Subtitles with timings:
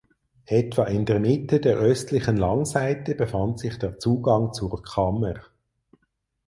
[0.47, 5.35] Etwa in der Mitte der östlichen Langseite befand sich der Zugang zur Kammer.